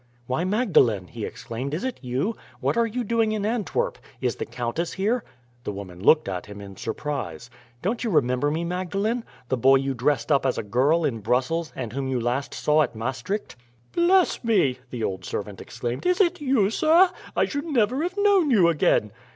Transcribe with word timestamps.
"Why, 0.25 0.43
Magdalene!" 0.43 1.05
he 1.05 1.25
exclaimed, 1.27 1.75
"is 1.75 1.83
it 1.83 1.99
you? 2.01 2.35
What 2.59 2.75
are 2.75 2.87
you 2.87 3.03
doing 3.03 3.33
in 3.33 3.45
Antwerp? 3.45 3.99
Is 4.19 4.37
the 4.37 4.47
countess 4.47 4.93
here?" 4.93 5.23
The 5.63 5.71
woman 5.71 6.01
looked 6.03 6.27
at 6.27 6.47
him 6.47 6.59
in 6.59 6.75
surprise. 6.75 7.51
"Don't 7.83 8.03
you 8.03 8.09
remember 8.09 8.49
me, 8.49 8.63
Magdalene? 8.63 9.23
the 9.49 9.57
boy 9.57 9.75
you 9.75 9.93
dressed 9.93 10.31
up 10.31 10.43
as 10.43 10.57
a 10.57 10.63
girl 10.63 11.05
at 11.05 11.21
Brussels, 11.21 11.71
and 11.75 11.93
whom 11.93 12.07
you 12.07 12.19
last 12.19 12.51
saw 12.55 12.81
at 12.81 12.95
Maastricht?" 12.95 13.55
"Bless 13.91 14.43
me!" 14.43 14.79
the 14.89 15.03
old 15.03 15.23
servant 15.23 15.61
exclaimed, 15.61 16.03
"is 16.07 16.19
it 16.19 16.41
you, 16.41 16.71
sir? 16.71 17.11
I 17.35 17.45
should 17.45 17.65
never 17.67 18.01
have 18.01 18.17
known 18.17 18.49
you 18.49 18.69
again." 18.69 19.11